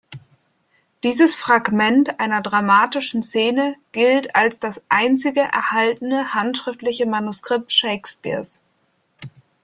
[1.03, 8.61] Dieses Fragment einer dramatischen Szene gilt als das einzige erhaltene handschriftliche Manuskript Shakespeares.